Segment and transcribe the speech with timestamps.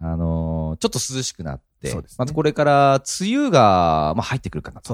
[0.00, 1.94] あのーちょっと涼しくなって、ね。
[2.18, 4.88] またこれから梅雨が、まあ、入ってくるかなと。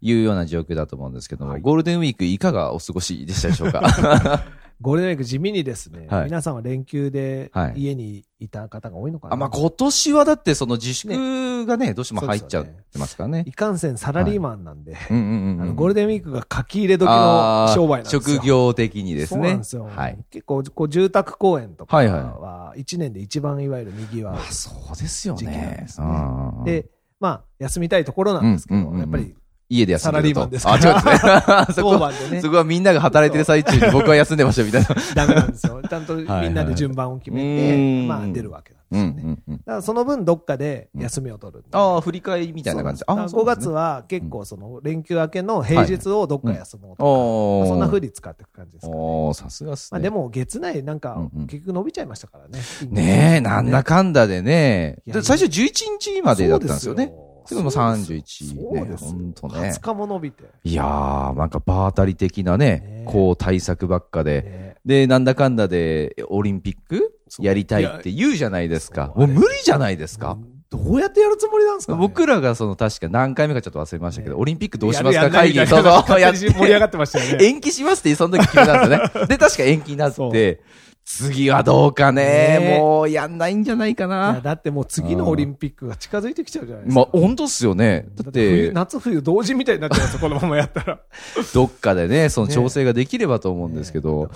[0.00, 1.60] いうような状況だと思うんですけども、はい。
[1.60, 3.80] ゴールデンウィークいかがお過ごしでしたでしょうか？
[4.80, 9.34] ゴールデンウィーク地味にですね、はい皆さんは連休ではい家にいた方が多いのかな。
[9.34, 13.52] あ、まあ、今年はだってその自粛がね、どうしても入っちゃってますからねい。
[13.52, 15.62] かんせんサラリーマンなんで、うんうんうんうん。
[15.62, 18.20] あのゴールデンウィークが書き入れ時の商売なんですよ。
[18.20, 19.40] 職業的にですね。
[19.40, 19.84] そうなんですよ。
[19.84, 20.18] はい。
[20.30, 25.88] 結構、こう、住宅公園とかはいは一年で一番いわゆる賑わうまあ、そうですよ時期なんねで。
[25.88, 26.86] すねうんで、
[27.20, 29.34] まあ、休みたいところなんですけど、うんうんうんうんやっぱり、
[29.68, 31.74] 家で休んでるとサラリーマンですかあ、違うんですね。
[31.74, 34.88] そこ当番でねそ、こはみんなが働いてる最中に僕は休んでましたみたいな。
[35.14, 35.80] ダメなんですよ。
[35.88, 39.38] ちゃんとみんはいなで順番を決めうて、んまあ、出るわけなんうですよね。
[39.48, 41.64] だからその分どっかで休みを取る。
[41.72, 43.02] ああ、振り返りみたいな感じ。
[43.06, 43.74] そうなんです5月は。
[43.74, 49.34] は結構その連休明けの平日をどっか休もうとか、そんな風に使っていく感じですかね。
[49.34, 49.98] さすがっすね。
[49.98, 51.18] まあでも月内なんか
[51.48, 52.60] 結局伸びちゃいましたからね。
[52.90, 54.98] ねえ、なんだかんだでね。
[55.22, 57.12] 最初11日までだったんですよね。
[57.44, 59.10] そうでも31ねそうですよ。
[59.10, 60.44] ほんとね20日も伸びて。
[60.64, 64.42] いやー、なんか場当たり的なねね、こう対策ばっかで。
[64.42, 69.12] ねで、なんだかんだでオリンピックやりたいって言うじゃないですか。
[69.16, 70.36] もう無理じゃないですか。
[70.70, 77.44] どうやってやるつもりなんですかね僕らがその確か何回目かちょっと忘れましたけど、ねオリンピックどうしますか会議、みたいうなそそう、やっ勝手に盛り上がってましたよね。
[77.44, 79.26] 延期しますってその時決めたんですよね。
[79.28, 80.60] で、確か延期になって、
[81.04, 82.58] 次はどうかね。
[82.58, 82.78] ね。
[82.78, 84.40] もうやんないんじゃないかな。
[84.40, 87.00] だってもう次のオリンピックが近づいてきちゃうじゃないですか。
[87.00, 88.06] まあ、本当っすよね。
[88.14, 91.00] だっだって夏冬同時みたいになっちゃうんですよ、このままやったら。
[91.52, 92.54] どっかでね、そのね。
[92.54, 94.24] 調整ができればと思うんですけど。
[94.24, 94.28] ね、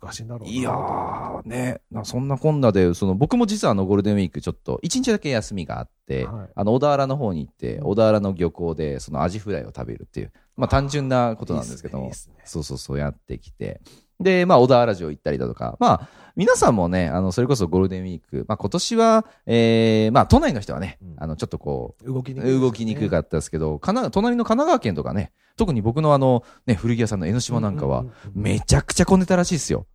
[0.00, 0.50] 難しいんだろうな。
[0.50, 6.48] いやー、ね、なそんなこんなで、その、僕も実はあの、ゴールデンウィークちょっと、一日だけ休みがあって、はい。
[6.52, 12.16] あの、小田原の方に行って、小田原の漁港で、その、アジフライを食べるっていう、まあ、単純なことなんですけども、いいね。
[12.44, 13.80] そうそうそうやってきて、
[14.20, 21.14] で、まあ、小田原城行ったりだとか、まあ、皆さんもね、あの、それこそゴールデンウィーク、まあ、今年は、えー、まあ、都内の人はね、うん。
[21.18, 29.86] あの、ちょっとこう、動きにく動きにくかったですけど、神奈隣の神奈川県とかね、特に僕のあの、ね、古着屋さんの江ノ島なんかはめちゃくちゃ混んでたらしいですよ。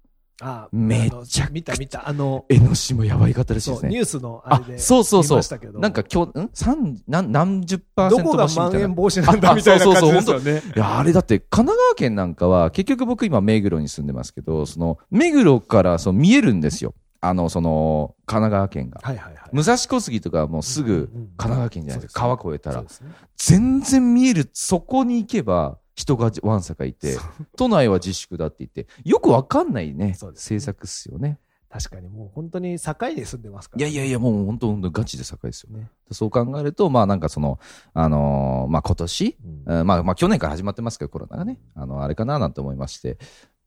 [0.42, 2.08] あめちゃくちゃ見た見た。
[2.10, 3.90] あの、江ノ島やばいかったらしいそう、ですね。
[3.92, 5.42] ニュースのああれで、そうそうそう。
[5.80, 6.50] なんか今日、ん？
[6.54, 8.94] 三、何、何十パーセントどこがまん延。
[8.96, 10.74] 防止なんだあみたいなそうそう感そうじですよね。
[10.76, 16.96] いや、あれだって、神奈川県なんかは、結局僕今目黒に住んでますけど、その、目黒からそう見えるんですよ。
[17.22, 19.00] あの、その、神奈川県が。
[19.02, 19.44] はいはいはい。
[19.54, 22.22] 武蔵小杉とかはもうすぐ神奈川県じゃないですか。
[22.22, 22.84] 川越えたらそう。
[22.86, 27.18] ですね全然見える、そこに行けば人がわんさかいて、
[27.58, 31.40] 都内は自粛だって言って、よくわかんないね、ね政策っすよね。
[31.74, 33.88] 確かにもう本当に境に住んでますから。
[33.88, 35.80] いやいやいや、もう本当本当ガチで境ですよね。
[35.80, 35.90] ね。
[36.12, 37.58] そう考えると、まあなんかその、
[37.96, 43.18] あのーまあ今年、うんうんまあまあ去年から始まってますけど、コロナがね、あの、あれかななんて思いまして、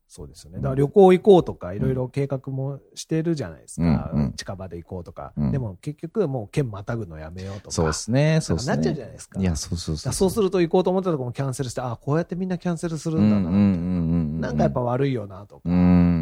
[0.07, 0.57] そうですよね。
[0.57, 4.11] だから旅行行こうとか、いろいろ計画もしてるじゃないですか。
[4.13, 5.33] うんうん近場で行こうとか。
[5.37, 7.71] うんでも結局もう県またぐのやめようとか。
[7.71, 8.75] そうですね、そうですね。
[8.75, 10.13] なっちゃうじゃないですかいや、そうそうそう。
[10.13, 13.41] そうすると行こうと思ったとこもキャンセルして、あこうやってみんなキャンセルするんだな。
[13.41, 14.41] うんうんうんうん。
[14.41, 15.61] なんかやっぱ、悪いよなとか。
[15.65, 16.16] うんうん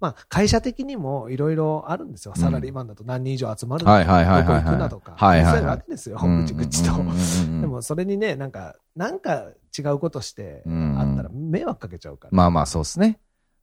[0.00, 2.32] まあ会社的にもいろいろあるんですよ。
[2.36, 5.16] うんサラリーマンだと何人以上集まるはいはいはいはいはいどこ行くなとか。
[5.18, 6.18] そういうわけですよ。
[6.22, 6.42] うん。
[6.42, 7.02] ぐちぐちとで
[7.66, 12.30] もそれにね、なんか、なんか違うことして、うんあったら迷惑かけちゃうから。
[12.32, 13.18] まあまあそうですね。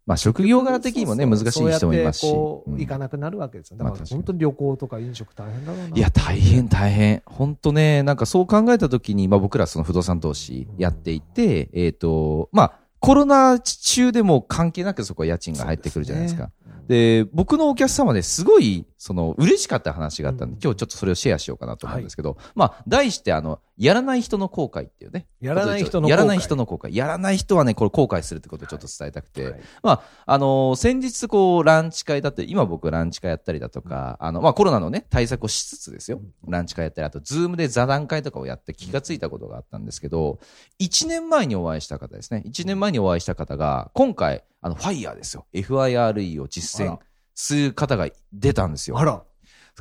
[0.05, 2.27] まあ職業柄的にもね、難しい人もいますし。
[2.31, 3.77] 行かなくなるわけですよ。
[3.77, 5.97] だから本当に旅行とか飲食大変だろうな。
[5.97, 7.23] いや、大変大変。
[7.25, 16.49] 本当ね、なんかそう考えたときに、まあ僕らその不動産投資やっていて、えっ、と、まあコロナ中でも関係なくそこは家賃が入ってくるじゃないですか。
[16.87, 25.27] で僕のお客様ですごい、その、嬉しかった話があったんで、うん今日ちょっとそれをシェアしようかなと思うんですけど、まあ、題してあの、やらない人の後悔っていうね。
[25.39, 26.95] やらない人の後悔やらない人の後悔。
[26.95, 36.19] やらない人はね、これ後悔するってことをちょっと伝えたくて、はいまあ、あのー先日こう、ランチ会だって、今僕ランチ会やったりだとか、あの、まあコロナのね、対策をしつつですよ。
[36.47, 40.39] ランチ会やったり、あと、 Zoom で座談会とかをやって気がついたことがあったんですけど、
[40.79, 42.41] 1年前にお会いした方ですね。
[42.47, 45.45] 1年前にお会いした方が、今回、あの、 FIRE ですよ。
[45.53, 46.97] FIRE を実践
[47.35, 48.97] する方が出たんですよ。
[48.97, 49.21] あら。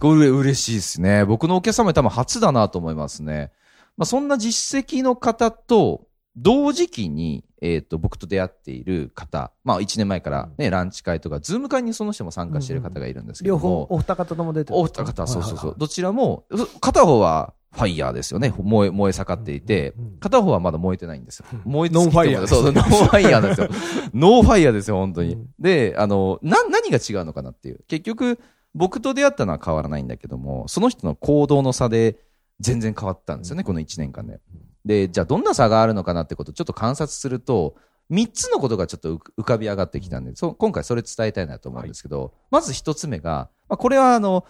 [0.00, 1.24] これ嬉しいですね。
[1.24, 3.52] 僕のお客様に多分初だなと思いますね。
[3.96, 15.70] まあ、そんな実績の方と、同時期に、えっ、と、僕と出会っている方、まあ1年前からね、ランチ会とか、 Zoom 会にその人も参加している方がいるんですけど両も、方、お二方とも出てるお二方、そうそうそう。
[15.70, 18.54] はいどちらも、そ片方は FIRE ですよね。
[18.56, 21.46] 燃え、燃え盛っていて片方はまだ燃えてないんですよ。
[21.64, 23.68] 燃え non FIRE そうそう、 non FIRE なんですよ。
[24.14, 25.48] no FIRE ですよ、本当にうん。
[25.58, 27.80] で、あの、な、何が違うのかなっていう。
[27.88, 28.38] 結局、
[28.74, 32.18] 僕と出会ったのは変わらないんだけども、その人の行動の差で
[32.60, 34.40] 全然変わったんですよね、この1年間で。
[34.84, 37.74] で、じゃあどんな差があるのかなってことをちょっと観察すると、
[38.10, 44.44] 3つのことがちょっと浮浮かび上がってきたんで、そう今回それ伝えたいなと思うんですけど、まず1つ目が、まあ、これはあの、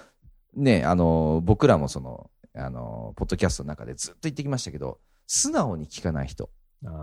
[0.55, 6.51] ね、あの、僕らもその、あの、ポッドキャストの中でずっと言ってきましたけど、素直に聞かない人。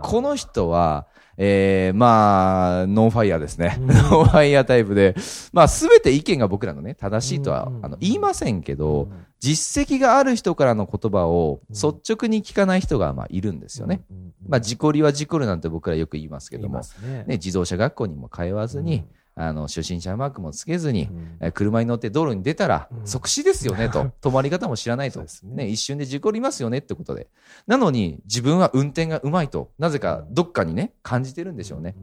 [0.02, 3.76] この人は、えー、まあ、ノンファイヤーですね。
[3.80, 3.86] うん。
[3.90, 5.16] ノンファイヤータイプで、
[5.52, 11.74] まあ、すべて意見が僕らのね、正しいとは、うんあの、言いませんけど、うん実績がある人からの言葉をうん。
[11.74, 14.04] 率直に聞かない人が、まあ、いるんですよね。。
[14.08, 16.78] うんうんまあ、事故りは事故るなんて僕らよく言いますけども。
[17.02, 17.24] ね。
[17.24, 27.28] ね、自動車学校にも通わずに、あの、初心者マークもつけずに、うんえー車に乗って道路に出たらうん即死ですよねと、 止まり方も知らないと、ねね、一瞬で事故りますよねってことで。
[27.66, 31.96] なのに自分は運転がうまいと、なぜかどっかにね、感じてるんでしょうね。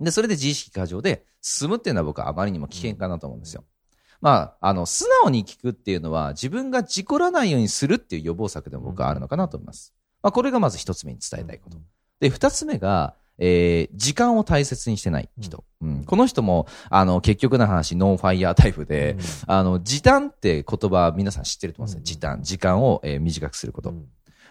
[0.00, 3.64] で、それで自意識過剰で進むっていうのは僕はあまりにも危険かなと思うんですよ。
[4.20, 9.94] まあ、あの、素直に聞くっていうのは自分が事故らないようにするっていう予防策でも僕はあるのかなと思います。
[10.22, 11.78] まあ、これがまず一つ目に伝えたいこと。
[12.20, 15.64] で、二つ目が、えー、時間を大切にしてない人。
[15.80, 21.98] うんこの人も、あの、結局の話、ノンファイヤータイプで、あの、時短って言葉皆さん知ってると思うんですよ。
[22.00, 22.42] うん時短。
[22.42, 23.90] 時間を、えー短くすること。
[23.90, 24.06] うん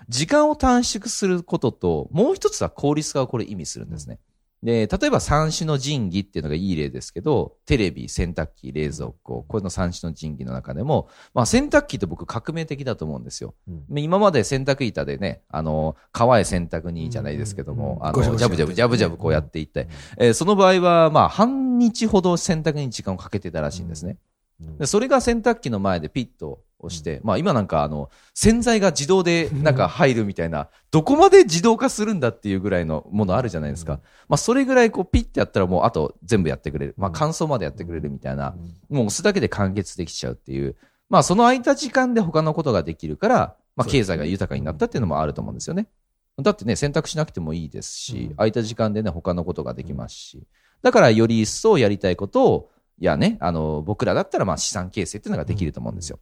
[0.09, 4.19] 時間を短縮することと、もう一つは効率化をこれ意味するんですね。
[4.63, 13.54] で、例えば三種の神器っていうのがいい例ですけど、テレビ、洗濯機、冷蔵庫、これの三種の神器の中でも、まあ洗濯機って僕革命的だと思うんですよ。
[13.68, 14.00] うん。
[14.00, 18.07] 今まで洗濯板でね、あの、川へ洗濯にじゃないですけども、うん。
[18.07, 19.88] あの、ジャブジャブジャブジャブこうやっていって、
[20.18, 24.18] えーその場合は、まあ、半日ほど洗濯に時間をかけてたらしいんですね。
[24.62, 24.77] うん。
[24.77, 33.99] でそれが洗濯機の前でピッと押して、まあ今なんかあの、洗剤が自動でなんか入るみたいな、どこまで自動化するんだっていうぐらいのものあるじゃないですか。
[34.27, 36.95] まあそれぐらいこうピッてやったらもうあと全部やってくれる。
[36.97, 38.55] まあ乾燥までやってくれるみたいな、
[38.89, 40.75] もう押すだけで完結できちゃうっていう。
[41.09, 45.87] まあその空いた時間で他のことができるから、まあ経済が豊かになったっていうのもあると思うんですよね。
[46.41, 50.43] だってね、選択しなくてもいいですし、うん空いた時間でね、他のことができますし。
[50.83, 52.69] だからより一層やりたいことを、
[52.99, 56.19] いやね、あの、僕らだったらまあ資産形成っていうのができると思うんですよ。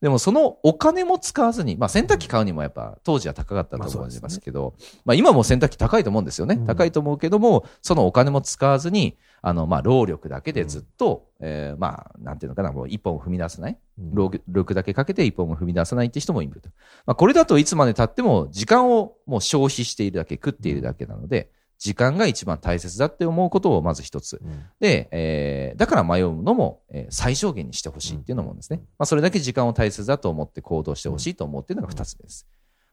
[0.00, 4.74] でもそのお金も使わずに、まあ洗濯機買うにもやっぱ当時は高かったと思いますけど、
[5.04, 6.54] まあ今も洗濯機高いと思うんですよね。
[6.54, 13.72] うん高いと思うけども、そのお金も使わずに、あの、まあ労力だけでずっと、えーまあ、なんていうのかな、もう一本を踏み出さない。
[13.98, 16.70] うん労力だけかけて一本も踏み出さないって人もいると。
[17.04, 21.50] まあこれだといつまで経っても時間をもう消費しているだけ、食っているだけなので、
[21.80, 24.38] 時間が一番大切だって思うことをまず一つ。
[24.42, 28.80] うんで、えーだから迷うのも、えー最小限にしてほしいっていうのもですね。
[28.98, 32.46] まあ、それだけ時間を大切だと思って行動してほしいと思うっていうのが二つ目です。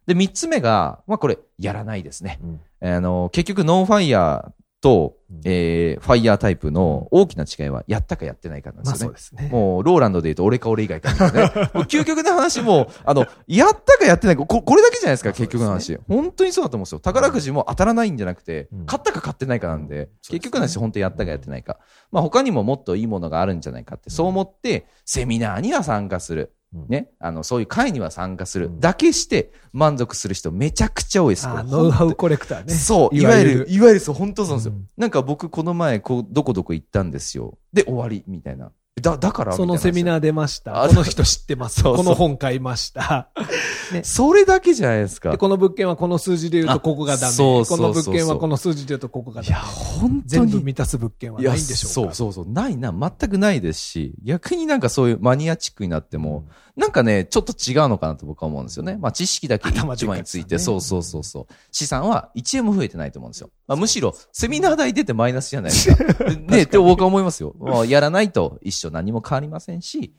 [0.07, 2.39] で、三つ目が、まあ、これ、やらないですね。
[2.41, 4.51] うんあの、結局、ノンファイヤー
[4.81, 9.17] と、えーファイヤータイプの大きな違いは、やったかやってないかなんでまあすよね。
[9.17, 9.49] そうですね。
[9.51, 11.41] もう、ローランドで言うと、俺か俺以外かね。
[11.73, 15.97] もう究極の話も、あの、やったかやってないか、ここれだけじゃないですか、結局の話。
[16.07, 16.99] 本当にそうだと思うんですよ。
[16.99, 21.79] 宝くじも当たらないんじゃなくて、うん勝ったか勝ってないかなんで、そうですね結局の話、本当にやったかやってないか。
[22.11, 26.53] まあ、他にももっといいものがあるんじゃないかって、そう思って、セミナーには参加する。
[26.73, 27.09] うんね。
[27.19, 28.67] あの、そういう会には参加する。
[28.67, 31.47] うんだけして、満足する人めちゃくちゃ多いです。
[31.47, 32.73] あノウハウコレクターね。
[32.73, 34.73] そう、いいわゆるわゆる、いわゆるそう、本当そうなんですよ。
[34.73, 37.57] うんなんか僕、この前、こう、どこどこ行ったんですよ。
[37.71, 38.71] で、終わり、みたいな。
[39.01, 39.53] だ、だから？
[39.53, 40.03] そのセミー。
[40.03, 40.83] ナー出ました。
[40.83, 41.81] あこの人知ってます。
[41.81, 43.29] そうそうこの本買いました。
[44.03, 45.31] それだけじゃないですか。
[45.31, 47.27] で、この物件はこの数字で言うとここがダメ。
[47.27, 49.67] あそうそうこの物件はこの数字で言うとここがいや、ダメ。
[49.67, 50.21] 本当に。
[50.25, 52.53] 全部満たす物件はいないんでしょうかそうそうそう。
[52.53, 52.91] ないな。
[52.91, 56.45] 全くないですし、逆になんかそういうマニアチックになっても、
[56.77, 58.97] なんかね、ちょっと違うのかなと僕は思うんですよね。
[59.01, 61.53] まあ知識だけ一枚について、ねそうそうそうそう。
[61.71, 63.49] 資産は1円も増えてないと思うんですよ。
[63.67, 66.03] まあむしろ、セミナー代出てマイナスじゃないですか。
[66.37, 67.55] ね、って僕は思いますよ。
[67.59, 70.13] まあやらないと一緒何も変わりませんし、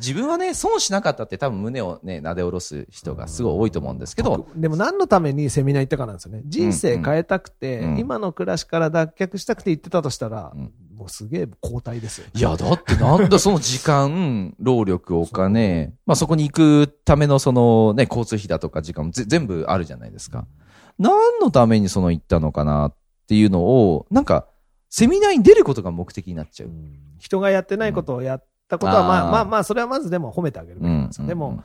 [0.00, 6.42] 自分はね、損しなかったって多分胸をね、撫で下ろす人がすごい多いと思うんですけど、でも何のためにセミナー行ったかなんですよね。
[6.46, 12.26] 人生変えたくて、うん今の暮らしから脱却したくて行ってたとしたら、うんもうすげえ交代ですよ。
[12.34, 20.46] いや、だってなんだ、その時間、労力、お金、まあそこに行くためのそのね、交通費だとか時間もぜ全部あるじゃないですか。
[20.98, 22.94] 何のためにその行ったのかなっ
[23.26, 24.46] ていうのを、なんか、
[24.96, 26.70] セミナーに出ることが目的になっちゃう。
[27.18, 31.64] 人がやってないことをやったことは、まあまあまあ、それはまずでも褒めてあげるべきなんででも、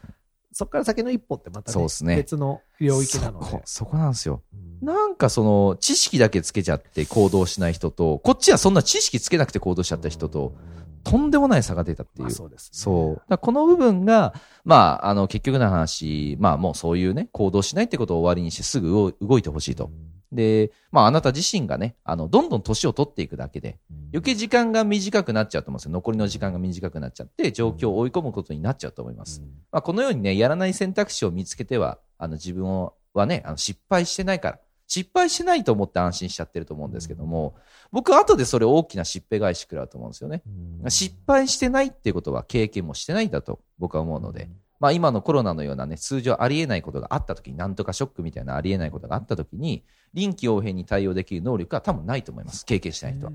[0.51, 3.61] そこから先の一歩ってまた、ね、ね別の領域なのでそこ、。
[3.65, 4.41] そこなんですよ。
[4.51, 10.55] うんなんかその、知識だけつけちゃって行動しない人と、こっちはそんな知識つけなくて行動しちゃった人と、
[11.03, 12.23] とんでもない差が出たっていう。
[12.23, 13.37] まあそうですねそう。
[13.37, 14.33] この部分が、
[14.63, 19.91] まあ、あの、結局の話、まあもうそういうね、行動しないってことを終わりにしてすぐ動動いてほしいと。
[20.31, 23.79] で、まああなた自身がね、あの、どんどん年を取っていくだけで、
[24.11, 25.91] 余計時間が短くなっちゃうと思うんですよ。
[25.91, 29.41] 残りの時間が短くなっちゃって、状況を追い込むことになっちゃうと思います。
[29.71, 37.55] まあこのようにね、やらない選択肢を見つけては、あの自分をはね、あの失敗してないから、失敗してないと思って安心しちゃってると思うんですけども、
[37.91, 40.41] 僕は後でそれ大きなしっぺ返し食らうと思うんですよね。
[40.89, 49.83] 失敗してないっていうことは経験もしてないんだと僕は思うので、まあ今のコロナのようなね、通常ありえないことがあった時に、なんとかショックみたいなありえないことがあった時に、
[50.13, 52.65] 臨機応変に対応できる能力は多分ないと思います。
[52.65, 53.33] 経験してない人は。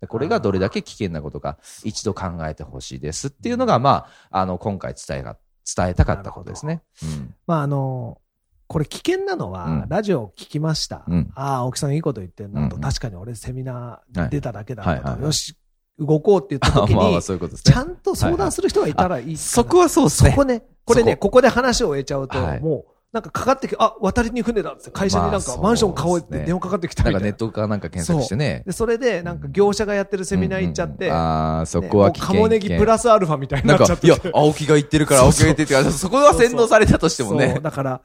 [0.00, 5.36] でこれがどれだけ危険なことか、一度考えてほしいですっていうのが、まあ、あの、今回伝えが、
[5.76, 6.82] 伝えたかったことですね。
[7.02, 7.34] うん。
[7.46, 8.20] まああの、
[8.68, 9.88] これ危険なのは、うん。
[9.88, 11.04] ラジオを聞きました。
[11.08, 11.30] うん。
[11.34, 12.88] ああ、青木さんいいこと言ってんなと、うんうん。
[12.88, 15.24] 確かに俺セミナー出ただけだと、はいはいはいはい。
[15.24, 15.56] よし、
[15.98, 17.72] 動こうって言った時に、 まあまあそういうことですね。
[17.72, 20.30] ちゃんと相談する人がいたらいいかなそこはそうですね。
[20.30, 27.20] そこね、これね、そここで話を終えちゃうと、はいもう、なんかかかってきあ、渡りに船だって、会社になんまあそうかマンション買おうって電話かかってきたみたいな。
[27.20, 28.62] なんかネットかなんか検索してね。
[28.66, 32.34] で、それで、なんか業者がやってるセミナー行っちゃって、うんうんああ、そねこは危険。
[32.34, 37.62] もうカモネギプラスアルファみたいになっちゃっ、ていやて、青木が言ってるから青木が言ってるから、そこは洗脳されたとしてもそねう。
[37.62, 38.02] だから、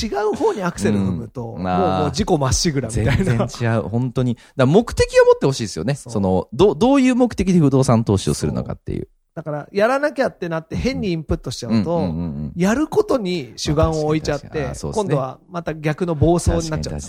[0.00, 3.46] 違う方にアクセル踏むと、もう、うんもう事故まっしぐらみたい全な。
[3.46, 3.82] 然違う。
[3.82, 4.38] 本当に。
[4.56, 5.94] だ目的を持ってほしいですよね。
[5.94, 9.08] その、ど、どういう目的で不動産投資をするのかっていう。
[9.34, 17.00] だから、やらなきゃってなって変にインプットしちゃうと、うんうんうんうんやることに主眼を置いちゃって、ね今度はまた逆の暴走になっちゃう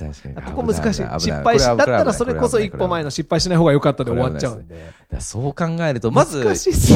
[0.56, 1.04] ここ難しい。
[1.20, 4.94] 失敗し、だったらそれこそ一歩前の失敗しない方が良かったで終わっちゃうんで。
[5.20, 6.46] そう考えると、まず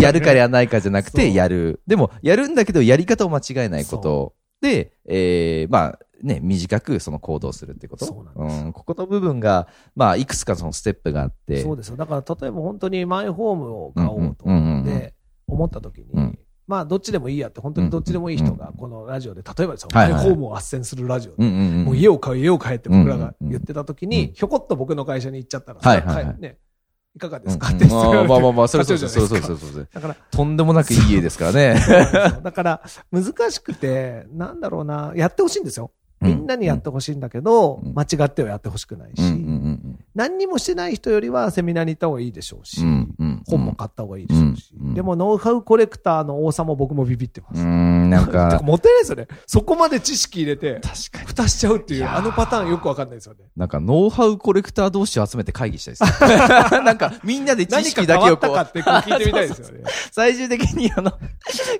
[0.01, 1.81] やるかやらないかじゃなくて、やる。
[1.87, 8.05] でも、やるんだけど、やり方を間違えないことで、えー、まあ、ね、短くその行動するってこと？
[8.05, 8.65] そうなんです。
[8.65, 11.61] ん、ここの部分が、まあ、いくつかそのステップがあって。
[11.61, 11.95] そうですよ。
[11.95, 14.45] だから例えば本当にマイホームを買おうと
[14.83, 15.13] で
[15.47, 16.39] 思った時に、うん。
[16.65, 21.45] まあどっちでもいいやって本当にどっちでもいい人がこのラジオで、例えばですよ、マイホームを斡旋するラジオで。
[21.45, 26.41] もう家を買う家を買えって僕らが言ってた時に、ひょこっと僕の会社に行っちゃったら、はいはいはい。
[26.41, 26.57] ね、
[27.17, 27.69] いかがですか？
[27.69, 27.75] うん。
[27.75, 29.87] って質問あまあまあまあ、それそうそうそうそうそう。
[29.91, 31.75] だから、とんでもなくいい家ですからね。
[32.43, 32.81] だから
[33.11, 35.91] 難しくて、なんだろうな、やってほしいんですよ。
[36.21, 37.93] みんなにやってほしいんだけど、うん。
[37.93, 39.21] 間違ってはやってほしくないし、
[40.17, 47.61] 何にもしてない人よりはセミナーに行った方がいいでしょうし、うんうん本も買った方がいいでしょうし、うんうんでもノウハウコレクターの王さも僕もビビってます。
[47.61, 49.27] うーん、なん てかか、もったいないですよね。
[49.45, 51.25] そこまで知識入れて、確かに。
[51.27, 53.45] 蓋しちゃうっていう、あのパターンよくわかんないですよね。
[53.55, 56.71] なんか、ノウハウコレクター同士を集めて会議したいです。
[56.81, 59.83] なんか、みんなで知何か識だけをこう変わったか、ってこう聞いてみたいですよね。
[60.11, 61.13] 最終的にあの、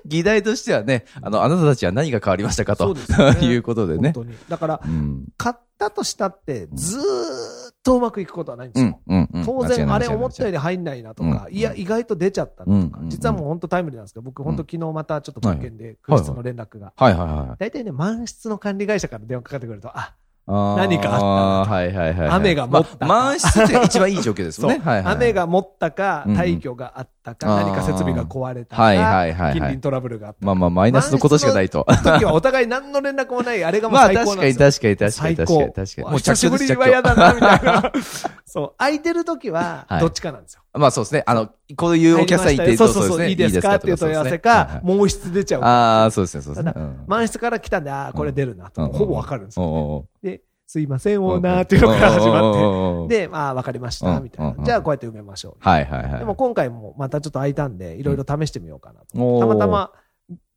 [0.06, 3.00] 議題としてはね、あの、あなたたちは何が変わりましたかと、ね
[3.40, 4.12] いうことでね。
[4.14, 4.36] 本当に。
[4.48, 5.24] だから、うん。
[5.36, 9.00] 買ったとしたって、ずーっとうまくいくことはないんですよ。
[9.06, 9.44] うん、うん、うん。
[9.44, 16.92] 当然、あれ思ったより入んないなとか、うんいや、意外と出ちゃったなとかう、ん実はもう本当タイムリーなんですけど、僕本当昨日またちょっと物件で、空室の連絡が。
[16.96, 17.56] はいはいはい。
[17.58, 20.14] 大体ね、満室の管理会社から電話かかってくると、あ、
[20.48, 21.16] 何かあ
[21.62, 22.28] ったはいはいはいはい。
[22.30, 24.80] 雨が持ったかまあ満室って一番いい状況ですね。
[24.82, 25.14] はいはいはい。
[25.16, 30.46] 雨が持ったか、退去があったか、何か設備が壊れたか、はいはいはいはい近隣トラブルがあったか。
[30.46, 31.84] まあまあ、マイナスのことしかないと。
[32.04, 34.94] 時はお互い何の連絡もない、あれがもうまあ最高確かになんですよ。
[34.94, 35.72] 確かに確かに最確かに高。
[35.72, 36.08] 確かに。
[36.08, 37.92] もう久しぶりは嫌だな、みたいな。
[38.46, 38.72] そう。
[38.78, 40.62] 空いてる時はは、いどっちかなんですよ。
[40.74, 41.22] まあそうですね。
[41.26, 43.74] あの、こういうお客さんいて、そうそうそう、ですねいいですか？
[43.76, 45.62] っていう問い合わせか、ももう室出ちゃう。
[45.62, 46.72] ああ、そうですね、そうですね
[47.06, 49.66] 満室から来たんで、ああ、これ出るなと、うんほぼわかるんですよ。
[49.66, 53.20] おうおうで、すいません、オーナーっていうのから始まって。
[53.20, 54.64] で、まあ、わかりました、うんみたいなうん。
[54.64, 55.56] じゃあ、こうやって埋めましょう。
[55.60, 56.18] はいはいはい。
[56.18, 59.40] でも今回もまたちょっと空いたんで、いろいろ試してみようかなと。
[59.40, 59.92] たまたま、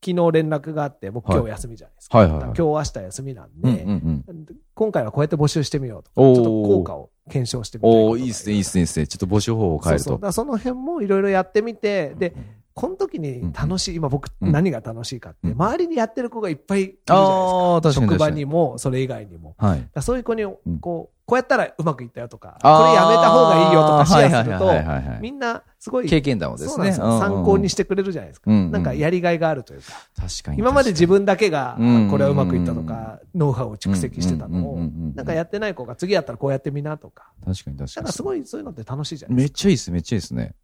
[0.03, 2.17] 昨日連絡があって、僕はい今日休みじゃないですか。
[2.17, 4.45] はいはいはい今日明日休みなんで、うんうんうん。
[4.73, 9.07] 今回はこうやって募集してみようとちょっと効果を検証してみたいおいいですね、いいですね、いいですね。
[9.07, 10.27] ちょっと募集方法を変えるとそうそうだか。
[10.27, 12.35] らその辺もいろいろやってみて、で、
[12.73, 18.05] この時に楽しい、今僕うん何が楽しいかって、うん周りにやってる子がいっぱいいるじゃないですか。
[18.07, 19.55] 職場にも、それ以外にも。
[19.57, 20.01] はい。
[20.01, 26.91] そういう子に、んこう、こうやったらうまくいったよとか、これやめた方がいいよとかシェアすると、みんなすごい、経験談をですね。
[26.91, 28.51] 参考にしてくれるじゃないですか。
[28.51, 29.93] なんかやりがいがあるというか。
[30.15, 30.59] 確かに。
[30.59, 34.79] 今まで自分だけが、うんこれはうまくいったとか、ノウハウを蓄積してたのを
[35.15, 37.31] なんかやってない子が次やったらこうやってみなとか。
[37.45, 37.95] 確かに確かに。
[37.95, 39.47] なんかすごいそういうのって楽しいじゃないですか。
[39.47, 40.55] めっちゃいいです、めっちゃいいですね。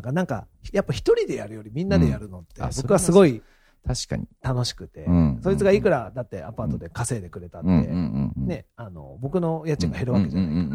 [0.00, 3.42] なんかなんか、やっぱ一人でやるよりみんなでやるのって僕はすごい
[3.86, 4.26] 確かに。
[4.42, 8.46] 楽しくてうん、そいつがいくらだってアパートで稼いでくれたんうんうんうで、んうん。
[8.46, 10.74] ね、あの、僕の家賃が減るわけじゃないうんうんうんう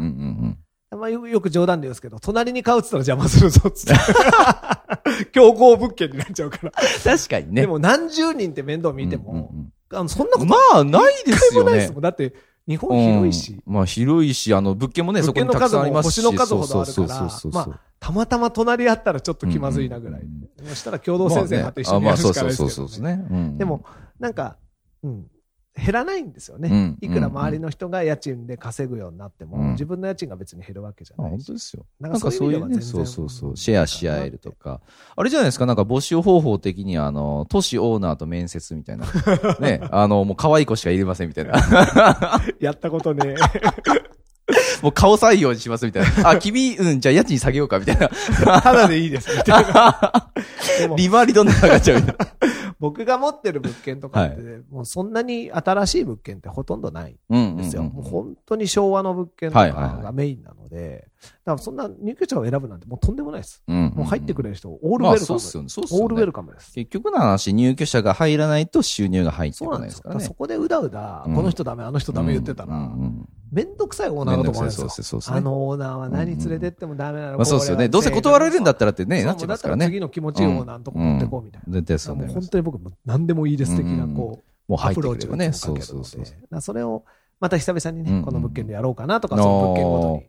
[0.92, 3.94] うんまあよよく冗談で言うんですけど、隣に買うって言ったら邪魔するぞっつっ
[5.20, 5.26] て。
[5.32, 6.72] 競合物件になっちゃうから。
[7.04, 7.62] 確かにね。
[7.62, 9.50] でも何十人って面倒見ても、
[9.92, 11.92] あのそんなことうんまあ、ないですよね一回もないです。
[11.92, 12.02] もん。
[12.02, 12.34] だって、
[12.66, 16.20] 日本広いし、うんまあ、広いし、あの、物件もね、そこにたくさんありますし。
[16.20, 20.20] 星の数ほどあるからそうそうそうそうまあたまたま隣り合ったらちょっと気まずいなぐらい。
[20.20, 23.16] うんうんそしたら共同先生がと一緒にやるしかないですけど、そうそうそうね。
[23.16, 23.26] ね。
[23.30, 23.84] うんでも、
[24.18, 24.56] なんか、
[25.04, 25.26] うん、
[25.76, 26.68] 減らないんですよね。
[26.70, 31.46] うんいくら周りの人が家賃で稼ぐようになっても、うん自分の家賃が別に減るわけじゃあ、ないし。
[31.46, 31.84] 本当ですよ。
[32.00, 34.80] ななんんかそういうね、そうそうそうそう、シェアし合えるとか。
[35.14, 39.06] あれじゃないですか、なんか募集方法的には、あの、都市オーナーと面接みたいな。
[39.60, 41.52] ね、あの、もう可愛い子しか入れませんみたいな。
[42.58, 43.34] やったことね。
[44.82, 46.30] もう顔採用にしますみたいな。
[46.30, 48.08] あ、君、うん、じゃあ家賃下げようかみたいな。
[48.60, 50.30] ただでいいです、みたいな。
[50.96, 52.45] 利回りどんどん上がっちゃうみたいな。
[52.80, 57.82] 僕が持ってる物件とかって、もうそんなに新しい物件ってほとんどないうんんですよ。
[57.82, 61.08] もう本当に昭和の物件とかはいはいはいがメインなので、
[61.44, 63.62] だからそんな入居者を選ぶなんてもうとんでもないです。
[63.68, 64.46] うんもう入ってくる。
[64.46, 65.26] れる人、オールウまあ、ェルカム。
[65.26, 65.68] そうっすよね。
[65.68, 66.04] そうっすよね。
[66.04, 66.72] オールウェルカムです。
[66.72, 69.64] 結局の話、入居者が入らないと収入が入って。
[69.64, 70.32] こないですすからねそ。
[70.34, 73.28] こでうだうだ、うんこの人ダメ、あの人ダメ言ってたら、うんうんめん
[73.78, 77.88] どくさいオーナーだと思うんですよあのオーナーは何連れてってもダメなの、まあそうですよね。
[77.88, 79.86] どうせ断られるんだったらってね、なっちゃいますからね。
[79.86, 81.72] 次の気持ちいいオーナーのとこ持ってこうみたいな。
[81.74, 82.34] 絶対そうもうね。
[82.34, 85.52] 本当に僕も何でもいいです的な、こう、もうアプローチをね。
[85.52, 86.60] そうそうそう。
[86.60, 87.04] それを、
[87.40, 90.22] また久々にね、うんうんこの物件でやろうかなとか、その物件ごと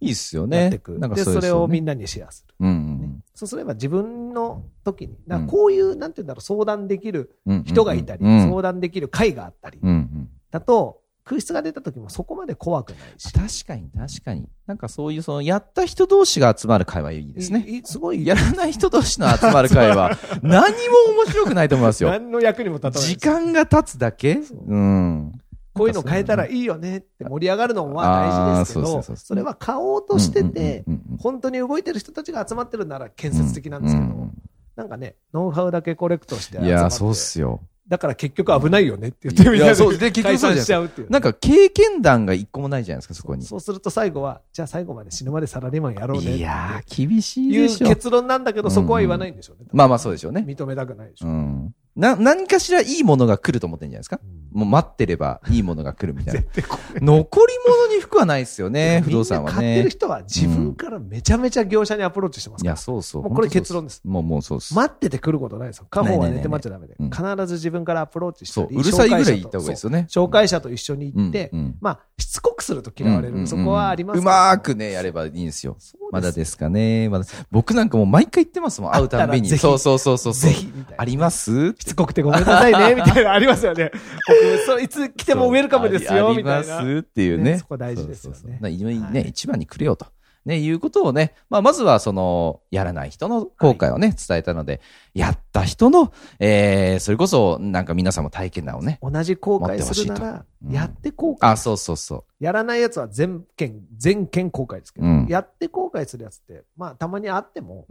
[0.00, 0.70] いいっすよね。
[0.70, 2.54] で、なんかそれをみんんなにシェアする。
[2.60, 7.64] うんうんそうすれば自分の時に、だからこういう、なんて言うんだろう、相談できるうん。
[7.64, 10.28] 人がいたり、うん相談できる会があったり、うんうん。
[10.50, 13.32] だと、空室が出た時もそこまで怖くないし。
[13.32, 14.48] 確かに確かに。
[14.66, 17.82] なんかそういうその、やった人同士が集まる会はいいですね。
[17.84, 22.10] すごい、やらない人同士の集まる会は、 何も面白くないと思いますよ。
[22.10, 23.08] 何の役にも立たない。
[23.08, 25.32] 時間が経つだけそううん。
[25.74, 30.84] こういうの変えたらいいよねって盛り上がるのは大事ですけどそれは買おうとしてて
[31.18, 34.32] 本当に動いてる人たちが集まってるなら建設的なんですけど、うん
[34.74, 37.60] なんかね、ノウハウだけコレクトしていや、そうっすよ。
[37.88, 41.10] だから結局危ないよねって言ってみんないやそうで結局解そうじゃない散しちゃうっていう。
[41.10, 43.44] なんか経験談が一個もないじゃないですか、そこに。
[43.44, 47.88] そうすると最後は、じゃあ最後まで死ぬまでサラリーマンやろうねいやー、厳しいいうでしょ。
[47.88, 49.68] 結論なんだけど、そこは言わないんでしょうね。
[49.72, 50.44] まあまあそうでしょうね。
[50.46, 51.30] 認めたくないでしょう。
[51.30, 51.74] うん。
[51.96, 54.20] な、何かしらいいものが来ると思ってんじゃないですか？
[54.22, 56.42] うんもう待ってればいいものが来るみたいな。
[57.00, 59.90] 残り物に服はないですよね、不動産はみんな買ってるね。
[59.90, 63.22] 人は自分からめちゃめちゃ業者にアプローチしてますからいや、そうそう。
[63.22, 64.02] もうこれ結論です。
[64.04, 64.74] もう、もうそうです。
[64.74, 65.86] 待ってて来ることないですよ。
[65.88, 66.96] 家宝は寝て待っちゃダメで。
[67.00, 68.68] 必ず自分からアプローチしたり。
[68.68, 70.06] そう、うるさいぐらい紹介者と言った方がいいですよね。
[70.10, 71.50] 紹介者と一緒に行って、
[71.80, 73.46] まあ、しつこくすると嫌われる。
[73.46, 75.78] そこはありますうまーくね、やればいいんですよ。
[76.10, 77.08] まだですかね。
[77.08, 77.24] まだ。
[77.50, 79.48] 僕なんかもう毎回言ってますもん、会うたんびに。
[79.56, 80.34] そうそうそうそう。
[80.34, 80.70] ぜひ。
[80.98, 81.72] あります？
[81.82, 83.90] しつこくてごめんなさいね、 みたいな、ありますよね。
[84.28, 86.58] 僕、そう、いつ来てもウェルカムですよ、みたいな。
[86.58, 87.44] ありますっていうね。
[87.54, 90.06] ねそこ大事ですよねそうそうそうね、はい一番に来るよと。
[90.44, 94.80] ね、いうことをね、まあ、まずはその、やらない人の後悔をね、伝えたので、
[95.14, 98.98] やった人の、えー、それこそ、なんか皆さんも体験談をね。
[99.02, 101.38] 同じ後悔するならやって後悔。
[101.42, 107.86] あ、そうそうそやらないやつは全件、全件後悔ですけど、うんやって後悔するやつって、まあ、たまにあっても。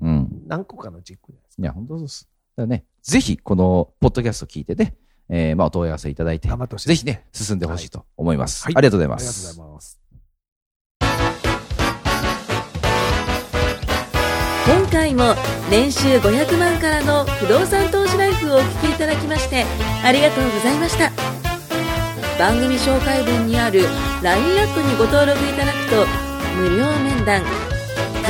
[0.47, 1.61] 何個かのうち1個じゃないですか。
[1.61, 2.30] いや、本当そうです。
[2.61, 4.95] だね、ぜひ、この、ポッドキャスト聞いてね、
[5.29, 8.65] えー、まあ、お問い合わせいただいて頑張ってほしいぜひね、進んでほしいと思います。
[8.65, 9.57] はいありがとうございまありがとうす。
[9.57, 10.01] ございます。
[14.67, 15.35] 今回も
[15.69, 19.65] 年収500万からの不動産投資ライフをお聞きいただきまして
[20.03, 21.11] ありがとうございました
[22.37, 23.81] 番組紹介文にある
[24.21, 26.05] LINE アットにご登録いただくと
[26.57, 27.41] 無料面談